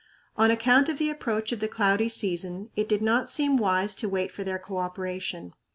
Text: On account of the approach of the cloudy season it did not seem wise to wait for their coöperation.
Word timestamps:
On 0.35 0.49
account 0.49 0.89
of 0.89 0.97
the 0.97 1.11
approach 1.11 1.51
of 1.51 1.59
the 1.59 1.67
cloudy 1.67 2.09
season 2.09 2.71
it 2.75 2.89
did 2.89 3.03
not 3.03 3.29
seem 3.29 3.55
wise 3.55 3.93
to 3.93 4.09
wait 4.09 4.31
for 4.31 4.43
their 4.43 4.57
coöperation. 4.57 5.51